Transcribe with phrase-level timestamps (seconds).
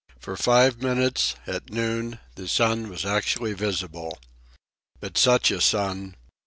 [0.19, 4.17] For five minutes, at noon, the sun was actually visible.
[4.99, 6.15] But such a sun!